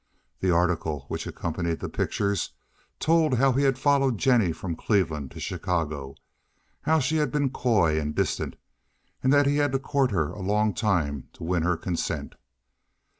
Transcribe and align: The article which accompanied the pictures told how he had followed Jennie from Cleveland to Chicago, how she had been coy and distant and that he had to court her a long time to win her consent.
The 0.39 0.49
article 0.49 1.05
which 1.09 1.27
accompanied 1.27 1.77
the 1.79 1.87
pictures 1.87 2.53
told 2.99 3.35
how 3.37 3.51
he 3.51 3.65
had 3.65 3.77
followed 3.77 4.17
Jennie 4.17 4.51
from 4.51 4.75
Cleveland 4.75 5.29
to 5.29 5.39
Chicago, 5.39 6.15
how 6.81 6.97
she 6.97 7.17
had 7.17 7.31
been 7.31 7.51
coy 7.51 7.99
and 7.99 8.15
distant 8.15 8.55
and 9.21 9.31
that 9.31 9.45
he 9.45 9.57
had 9.57 9.71
to 9.73 9.77
court 9.77 10.09
her 10.09 10.31
a 10.31 10.41
long 10.41 10.73
time 10.73 11.29
to 11.33 11.43
win 11.43 11.61
her 11.61 11.77
consent. 11.77 12.33